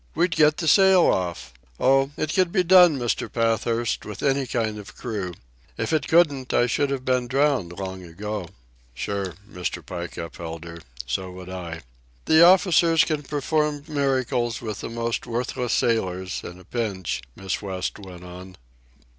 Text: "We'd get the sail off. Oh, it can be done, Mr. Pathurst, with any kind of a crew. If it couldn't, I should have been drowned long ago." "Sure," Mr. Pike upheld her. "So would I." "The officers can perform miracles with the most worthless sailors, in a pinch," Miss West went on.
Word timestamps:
"We'd 0.15 0.31
get 0.31 0.57
the 0.57 0.67
sail 0.67 1.01
off. 1.01 1.53
Oh, 1.79 2.09
it 2.17 2.33
can 2.33 2.49
be 2.49 2.63
done, 2.63 2.97
Mr. 2.97 3.31
Pathurst, 3.31 4.03
with 4.03 4.23
any 4.23 4.47
kind 4.47 4.79
of 4.79 4.89
a 4.89 4.93
crew. 4.93 5.31
If 5.77 5.93
it 5.93 6.07
couldn't, 6.07 6.51
I 6.55 6.65
should 6.65 6.89
have 6.89 7.05
been 7.05 7.27
drowned 7.27 7.73
long 7.77 8.01
ago." 8.03 8.49
"Sure," 8.95 9.35
Mr. 9.47 9.85
Pike 9.85 10.17
upheld 10.17 10.63
her. 10.63 10.79
"So 11.05 11.29
would 11.29 11.51
I." 11.51 11.81
"The 12.25 12.43
officers 12.43 13.03
can 13.03 13.21
perform 13.21 13.83
miracles 13.87 14.59
with 14.59 14.79
the 14.81 14.89
most 14.89 15.27
worthless 15.27 15.73
sailors, 15.73 16.41
in 16.43 16.59
a 16.59 16.63
pinch," 16.65 17.21
Miss 17.35 17.61
West 17.61 17.99
went 17.99 18.23
on. 18.23 18.55